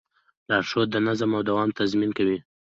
[0.49, 2.37] لارښود د نظم او دوام تضمین کوي.